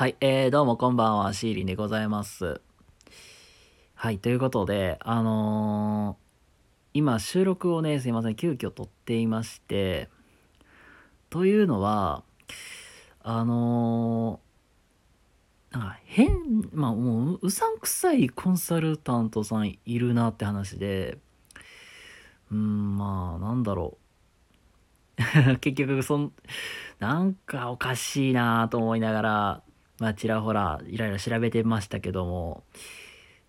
[0.00, 2.62] はい、えー、どうもこんばんは、シーリンでございます。
[3.92, 6.16] はい、ということで、あのー、
[6.94, 10.08] 今収録をね、すいません、急遽撮っていまして、
[11.28, 12.22] というのは、
[13.22, 16.30] あのー、なんか変、
[16.72, 21.18] まあもううさんくさいコンサルタントさんいるなって話で、
[22.50, 23.98] うん、まあなんだろ
[25.18, 25.56] う。
[25.60, 26.32] 結局そん、
[27.00, 29.62] なんかおかしいなと思いながら、
[30.00, 32.64] まあ、ちらほら、いろいろ調べてましたけども、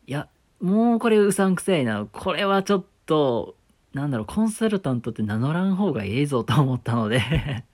[0.06, 0.28] いや、
[0.60, 2.06] もうこれうさんくさいな。
[2.12, 3.56] これはちょっと、
[3.94, 7.22] なんだろう、コンサルタントって名乗らん方がええぞと思ったので。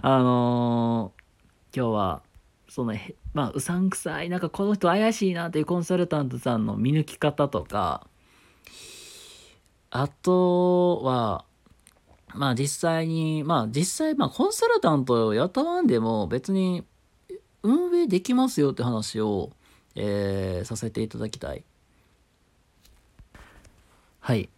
[0.00, 2.22] あのー、今日は、
[2.68, 2.94] その、
[3.34, 8.06] まあ、うさんくさい、なんかこの人怪しいなっていうコンサルタントさんの見抜き方とか、
[9.90, 11.44] あとは、
[12.32, 16.84] まあ実際に、まあ実際、まあコンサルタントを雇わんでも別に
[17.64, 19.50] 運営できますよって話を、
[19.96, 21.64] えー、させていただきたい。
[24.20, 24.48] はい。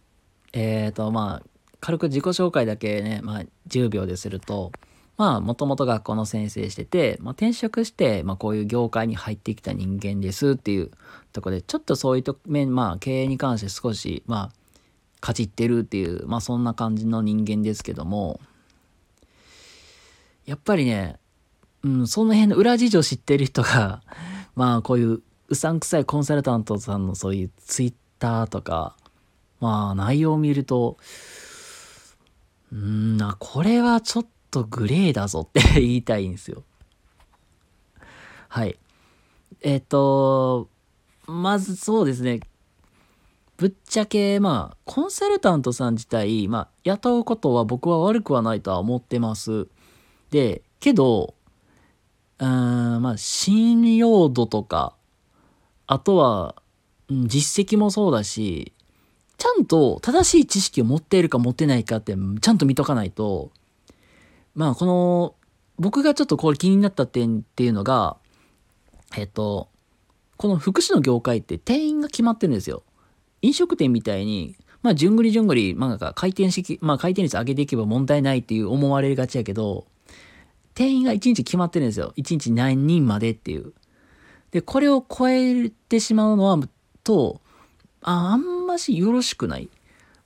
[0.53, 4.73] えっ、ー、と、まあ、軽く自己紹介だけね、まあ、10秒ですると、
[5.15, 10.91] まあ、もともと学校の先生してて、まあ、転職して、まあ、こういう業界に入ってきた人間ですっていう
[11.31, 14.57] とこで、ちょっとそういうと面、まあ、経営に関して少し、まあ、
[15.21, 18.39] かじってるっていう、まあ、そんな感じの人間ですけども、
[20.45, 21.19] やっぱりね、
[21.87, 24.01] うん、その辺の裏事情知ってる人が、
[24.55, 28.95] まあこういううさんくさいコンサルタントさんのそういうツイッターとか、
[29.61, 30.97] まあ内容を見ると、
[32.73, 36.63] うんな、これはちょっとグレーだぞって言いたいんですよ。
[38.49, 38.77] はい。
[39.61, 40.67] えっ、と、
[41.25, 42.41] まずそうですね。
[43.55, 49.67] ぶっちゃけ、まあ、コンサルタントさん自体、まあ、雇うことは僕は悪くはないとは思ってます。
[50.29, 51.33] で、けど、
[52.39, 54.95] うん、まあ、信用度とか、
[55.87, 56.55] あとは、
[57.09, 58.73] うん、実績もそうだし、
[59.37, 63.51] ちゃんと正しい知識を持っているか持ってないかってちゃんと見とかないと、
[64.55, 65.35] まあこの、
[65.77, 68.17] 僕がちょっとこれ気になった点っていうのが、
[69.15, 69.69] えっと、
[70.37, 72.83] この福祉の業界って定員が決まってるんですよ。
[73.41, 79.85] 飲食店みたいに、まあ、じゅんぐりじゅんぐり、まあ、なんか回転式、まあ、回転率上げていけば問題ないっていう思われがちやけど、
[80.77, 82.13] 定員が1日決まってるんですよ。
[82.17, 83.73] 1日何人までっていう。
[84.51, 86.59] で、これを超えてしまうのは、
[87.03, 87.41] と、
[88.03, 89.71] あんましよろしくない。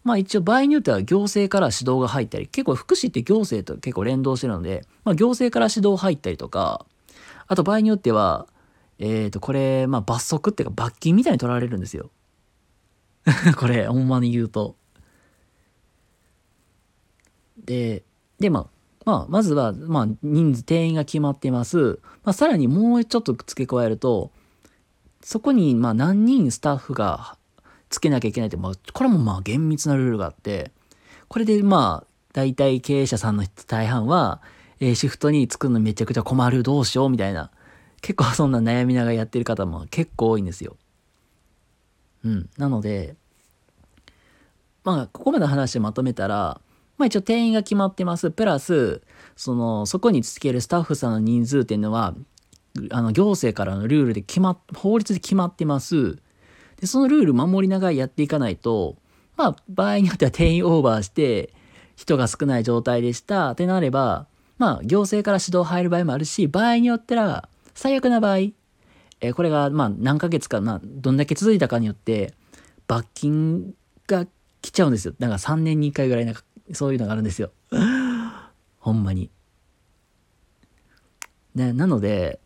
[0.03, 6.85] まあ一応場合によっては行政から指導が入ったり、結構福祉って行政と結構連動してるので、まあ行政から指導入ったりとか、
[7.47, 8.45] あと場合によっては、
[8.99, 12.11] えっ、ー、と、これ、まあ罰則っていうか罰金みたいに取られるんですよ。
[13.55, 14.75] これ、ほんまに言うと。
[17.57, 18.03] で、
[18.37, 21.99] で、まあ、まあ、まずは、まあ、人数、定員が決まっています。
[22.23, 24.31] まあ、さらにもうちょっと付け加えると、
[25.23, 27.37] そこに、まあ、何人スタッフが
[27.89, 30.71] つけなきゃいけないって、まあ、これもまあ、厳密なルールがあって、
[31.27, 34.41] これで、まあ、大体経営者さんの大半は、
[34.79, 37.51] えー、シフトに作るのめちゃくちゃ困る、どうしよう、みたいな。
[38.01, 40.75] 結構そんな悩みながらやってる方も結構多いんですよ。
[42.25, 42.49] うん。
[42.57, 43.15] なので、
[44.83, 46.59] まあ、ここまで話をまとめたら、
[46.97, 48.31] まあ一応定員が決まってます。
[48.31, 49.01] プラス、
[49.35, 52.15] その、そこにつけるスタッフさんの人数っていうのは、
[52.91, 56.17] あの、行政からのルールで決まっ、法律で決まってます。
[56.79, 58.97] で、そのルール守りながらやっていかないと、
[59.37, 61.53] まあ、場合によっては定員オーバーして、
[61.95, 64.27] 人が少ない状態でしたってなれば、
[64.57, 68.51] まあ、行政から指導入る場合もあるし、場合によっては、最悪な場合、
[69.21, 72.33] えこれが、まあ、何ヶ月か、まあ、どんだけ続いたかによって、
[72.87, 73.73] 罰金
[74.07, 74.25] が
[74.61, 75.13] 来ちゃうんですよ。
[75.19, 76.43] だから3年に1回ぐらいなんか
[76.73, 77.51] そういうのがあるんですよ。
[78.79, 79.29] ほんまに。
[81.55, 82.39] ね、なので、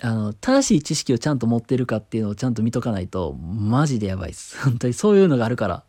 [0.00, 4.58] あの、正しい知識をちゃんと持ってるかっていうのをちゃんと見とかないと、マジでやばいです。
[4.64, 5.84] 本当にそういうのがあるから。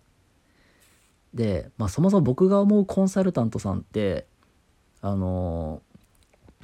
[1.34, 4.28] で、まあそもそも僕が思うコンサルタントさんって、
[5.02, 5.82] あの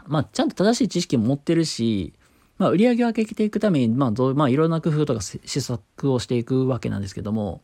[0.06, 2.14] まあちゃんと正しい知識も持ってるし、
[2.60, 7.62] まあ売り上げを上げていくために、まあどう、まあいろんな工夫とか施策をしていくわけなんですけども、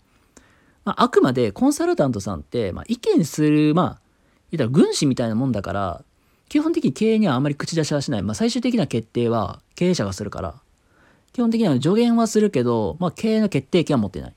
[0.85, 4.01] まあ、あくまでコンサルタントさんって、まあ、意見する、まあ、
[4.51, 6.03] 言ったら軍師みたいなもんだから、
[6.47, 8.23] 基本的に経営にはあまり口出しはしない。
[8.23, 10.55] まあ、最終的な決定は経営者がするから、
[11.33, 14.35] 基本的には助言はするけど、まあ、経営の決定権は持ってない。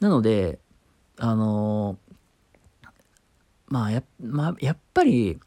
[0.00, 0.60] なので、
[1.18, 2.92] あのー、
[3.68, 5.40] まあや、まあ、やっぱり、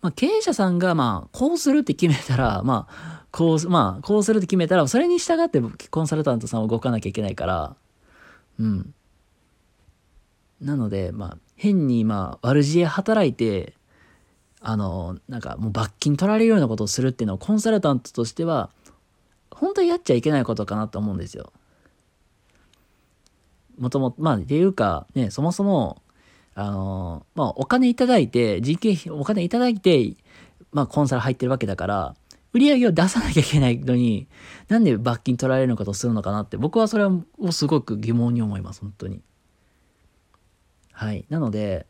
[0.00, 7.76] まあ、経営者さんが、まあ、こうするって決めたら、まあ、こう、まあ、こうするって決めたら、それに従ってコンサルタントさんは動かなきゃいけないから、
[8.60, 8.94] うん。
[10.60, 13.74] なので、まあ、変に、まあ、悪知恵働いて、
[14.62, 18.70] あのなんかもう罰金取られるようなことをするっていうのはコンサルタントとしては
[19.50, 21.52] 本当にやっちゃいけないことかなと思うんですよ。
[23.78, 26.02] もともとまあっていうかねそもそも
[26.54, 30.14] あのまあお金いただいて人件費お金いただいて
[30.72, 32.14] まあコンサル入ってるわけだから
[32.52, 34.26] 売り上げを出さなきゃいけないのに
[34.68, 39.20] なんで罰金取られるのかとするのかなって僕はそれをすごく疑問に思います本当に。
[40.92, 41.24] はい。
[41.30, 41.86] なので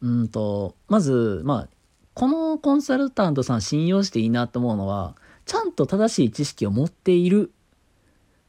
[0.00, 1.68] うんとまずまあ
[2.14, 7.52] このコンサルタントさん信用していいなと思うのはちゃんと正しい知識を持っている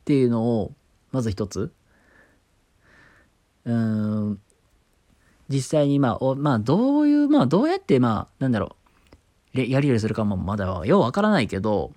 [0.01, 0.71] っていうのを
[1.11, 1.71] まず一つ。
[3.65, 4.39] うん。
[5.49, 8.84] 実際にまあおまあどういうまあどうやってまあなんだろう。
[9.63, 11.91] やり取りするかもまだようわからないけど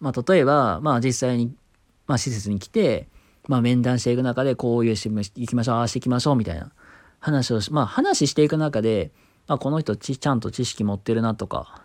[0.00, 1.54] まあ例えばまあ実際に
[2.06, 3.08] まあ施設に来て
[3.48, 6.72] まあ面談していく中でこういうしていきましょうああしていきましょうみたいな
[7.20, 9.12] 話をしまあ話していく中で、
[9.46, 11.82] まあ、この人ちちゃんと知識持ってるなとか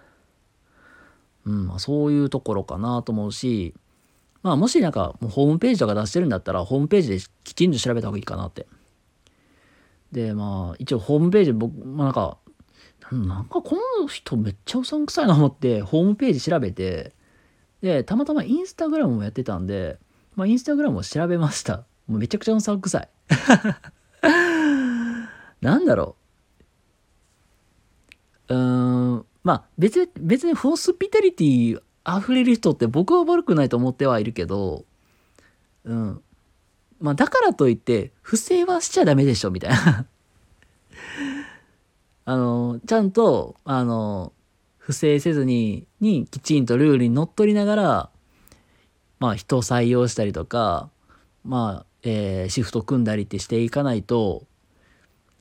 [1.47, 3.73] うんまあ、そういうところかなと思うし
[4.43, 8.67] まあもしなんかもうホームページとか出してるんだったらホームページできちんと調べた方がいいかなって。
[10.11, 12.37] でまあ一応ホームページ僕、まあ、なんか
[13.11, 17.13] なんかこの人めっちゃうさんくさいな思ってホームページ調べて
[17.81, 19.99] でたまたまインスタグラムもやってたんで、
[20.35, 21.85] まあ、インスタグラムを調べました。
[22.07, 23.09] もうめちゃくちゃうさんくさい。
[25.61, 26.15] なんだろ
[28.49, 28.55] う。
[28.55, 34.85] うーんまあ別に別にホスピタリティ溢れる人って僕は悪くないと思ってはいるけど
[35.83, 36.21] うん。
[36.99, 40.05] まあだからといって不正はしちゃダメでしょみたいな。
[42.29, 44.33] あのちゃんとあの
[44.77, 48.09] 不正せずににきちんとルールにのっとりながら
[49.17, 50.89] まあ人を採用したりとか
[51.45, 54.43] まあ、えー、シフト組んだりってしていかないと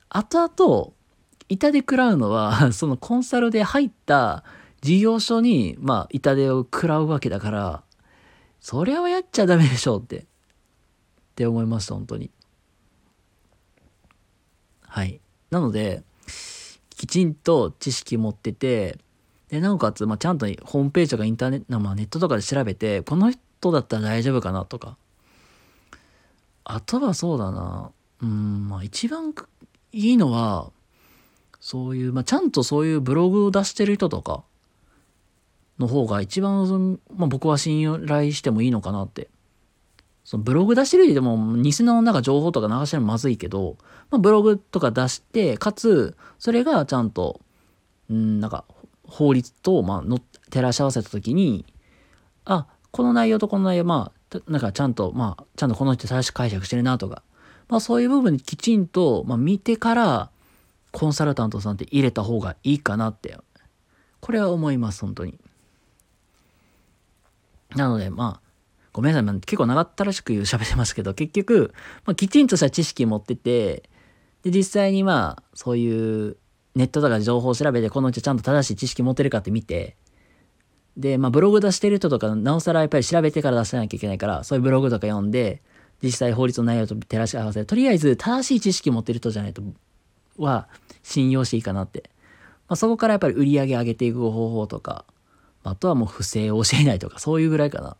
[0.07, 0.93] 後々
[1.49, 4.45] 痛手食らうのは そのコンサルで入った
[4.79, 7.83] 事業所にまあ痛手を食らうわけだから
[8.61, 10.25] それはやっちゃダメでしょうってっ
[11.35, 12.31] て思いました本当に。
[14.83, 15.19] はい。
[15.51, 16.03] なので
[16.97, 18.97] きちんと知識持ってて
[19.49, 24.97] でなおかつ、まあ、ちゃんとホームページとかインターネット、まあ、ネットとかで調べてこの人だったら大丈夫かなとか
[26.65, 27.91] あとはそうだな
[28.21, 29.33] うんまあ一番
[29.93, 30.71] いいのは
[31.59, 34.43] そういう、まあ、ちゃんとそういうブログを出してる人とか
[35.79, 39.29] の方が一番、まあ、僕は信頼してもいいのかなって。
[40.27, 43.77] そのブログ出してるでも偽のなんか情報とか流してるのまずいけど、
[44.11, 47.39] まあ、ブログとか出して、かつ、それがちゃんと、
[48.09, 48.65] うん、なんか
[49.07, 50.19] 法律と、まあ、の
[50.49, 51.65] 照らし合わせた時に、
[52.43, 57.23] あ、この内容とこの内容、まあ、なんかちゃんと、まあ、ちゃんとこの人正しく解釈してるなとか、
[57.69, 60.29] まあそういう部分にきちんと、まあ見てから、
[60.91, 63.37] コンサルタントさんって入れた方がいいかなって
[64.19, 65.39] これは思います本当に。
[67.75, 68.46] なのでまあ
[68.97, 71.73] ごめんなさい、結構長ったらしく喋ってますけど結局、
[72.05, 73.83] まあ、きちんとした知識持ってて
[74.43, 76.37] で実際にまあそういう
[76.75, 79.97] ネットとかで情報を調べてこの人ちちゃんと正しい知識持ってるかって見て
[80.95, 85.61] でまあブログ出してる人とかなおさらやっぱり調べてから出さなきゃいけないからそういうブログとか読んで
[86.03, 89.61] 実際法律の内容と照らし合わせてとりあえず正しい知識持ってる人じゃないと
[90.37, 90.67] は
[91.03, 92.09] 信用していいかなって。
[92.67, 95.05] まあ、そこからやっぱり売り上げ上げていく方法とか、
[95.63, 97.97] あとはもう不正を教えないとか、そういうぐらいかな。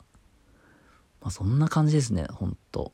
[1.28, 2.94] まあ、そんな感じですね、ほんと。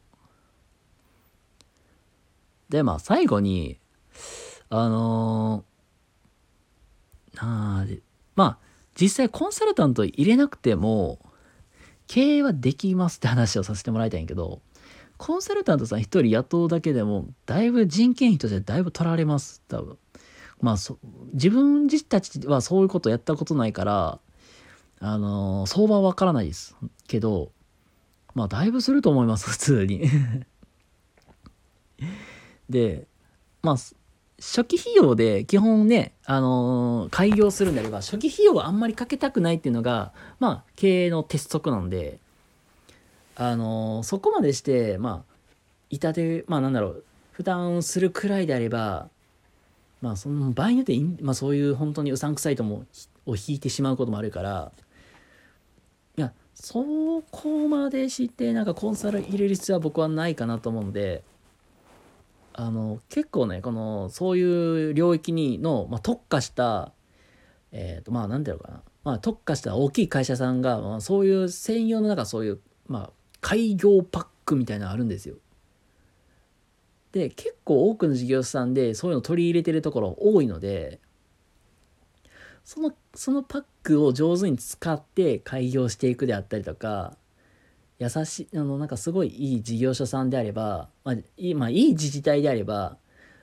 [2.67, 3.77] で、まあ、最後に、
[4.69, 7.85] あのー、なあ、
[8.35, 8.57] まあ、
[8.99, 11.19] 実際コンサルタント入れなくても、
[12.07, 14.63] 経営はできますって話をさせてもらいたいんやけど、
[15.17, 19.97] コンサルタントさん一人雇うだけでもだいぶ人件費としてだいぶ取られます多分
[20.59, 20.75] まあ
[21.33, 24.19] 自分自たちはそういうことやったことないから
[24.99, 26.75] あのー、相場はわからないです
[27.07, 27.51] けど
[28.35, 30.09] まあだいぶすると思います 普通に。
[32.69, 33.07] で
[33.61, 33.75] まあ
[34.39, 42.19] 初期費用で基本ね、あのー、開業するんであれば初期費用はあんまりかけたくないっていうのがまあ経営の鉄則なんで
[43.35, 45.33] あのそこまでしてまあ
[45.89, 49.09] 痛手まあなんだろう負担するくらいであれば
[50.01, 52.85] まあその場合によって、まあ、そういう本当にうさんくさいとも
[53.25, 54.71] を引いてしまうこともあるから
[56.53, 61.23] そこまでしてなんかコンサル入れる必要は僕はないかなと思うんで
[62.53, 66.93] あの結構ねこのそういう領域にの、まあ、特化した
[67.71, 73.09] えっ、ー、とまあ何て言うのかな、まあ、特化した大きい会社さんが、まあ、そういう専用のなんかそういうまあ
[73.41, 75.35] 開業パックみたいなのあるんですよ。
[77.11, 80.99] で結構多くの事業者さんでそういうの取り入れてるところ多いので
[82.63, 87.17] そのそのパックを上手に使って開業していくであったりとか
[87.99, 92.97] 優しいあのなんかすごいいい事業所さんであれば、まあいいまあ、いい自治体であれば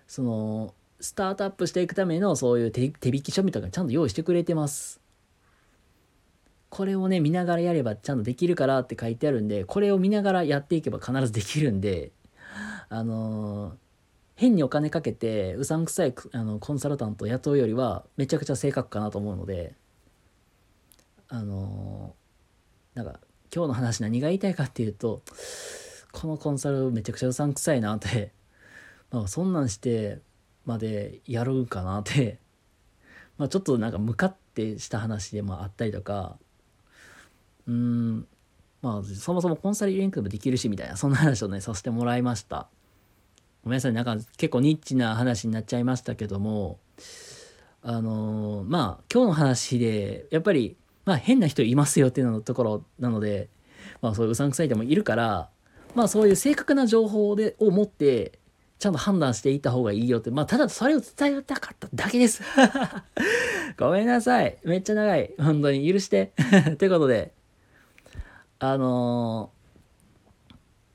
[0.06, 5.00] そのスタートアップしていくためのそういう手引き書みとかちゃんと用意してくれてます。
[6.68, 12.12] これをね見ながらやればちゃんとできるからって書いてあるんでこれを見ながらやっていけば必ずできるんで
[12.88, 13.89] あのー
[14.40, 19.74] 変にお金かけてうさんくさいあのコンサルタント雇うよりはめちゃくちゃ正確かなと思うので
[21.28, 23.20] あのーなんか
[23.54, 25.20] 今日の話何が言いたいかっていうと
[26.12, 28.32] このコンサルめちゃくちゃうさんくさいなって
[29.12, 30.20] まあそんなんして
[30.64, 32.38] までやるかなって
[33.36, 36.38] まあちょっとなんか向かってした話でもあったりとか
[37.66, 38.26] うーん
[38.80, 42.70] まあそもそもコンサルリンクでもできるしみたいなそんな話をねさせてもらいました。
[43.64, 43.92] ごめんなさい。
[43.92, 46.78] なんか結構ニッチな話になっちゃいましたけども
[47.82, 53.48] あのーまあ今日の話でやっぱりまあ変な人いますよっていうのところなので
[54.02, 55.50] まあそういううさんくさい人もいるから
[55.94, 58.38] まあそういう正確な情報でを持って
[58.78, 60.30] ちゃんと判断していった方がいいよって。
[60.30, 62.42] まあただそれを伝えたかっただけです。
[63.78, 64.56] ごめんなさい。
[64.64, 65.34] めっちゃ長い。
[65.38, 66.32] 本当に許して。
[66.78, 67.34] ということで
[68.58, 69.60] あのー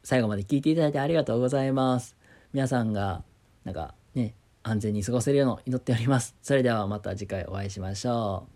[0.03, 2.14] 最後まで聞いていただいてありがとうございます。
[2.55, 3.21] 皆さんが
[3.65, 4.33] なんかね
[4.63, 6.37] 安全に過ごせるように祈っております。
[6.41, 8.54] それではまた次回お会いしましょう。